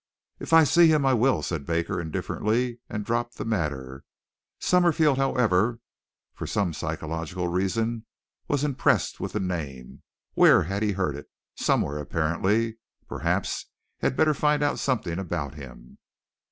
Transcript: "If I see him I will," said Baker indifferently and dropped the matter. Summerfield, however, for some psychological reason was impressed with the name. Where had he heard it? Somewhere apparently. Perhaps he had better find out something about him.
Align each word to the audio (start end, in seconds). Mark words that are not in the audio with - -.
"If 0.39 0.51
I 0.51 0.63
see 0.63 0.87
him 0.87 1.05
I 1.05 1.13
will," 1.13 1.43
said 1.43 1.63
Baker 1.67 2.01
indifferently 2.01 2.79
and 2.89 3.05
dropped 3.05 3.37
the 3.37 3.45
matter. 3.45 4.03
Summerfield, 4.57 5.19
however, 5.19 5.79
for 6.33 6.47
some 6.47 6.73
psychological 6.73 7.47
reason 7.49 8.07
was 8.47 8.63
impressed 8.63 9.19
with 9.19 9.33
the 9.33 9.39
name. 9.39 10.01
Where 10.33 10.63
had 10.63 10.81
he 10.81 10.93
heard 10.93 11.15
it? 11.15 11.29
Somewhere 11.53 11.99
apparently. 11.99 12.79
Perhaps 13.07 13.67
he 13.99 14.07
had 14.07 14.17
better 14.17 14.33
find 14.33 14.63
out 14.63 14.79
something 14.79 15.19
about 15.19 15.53
him. 15.53 15.99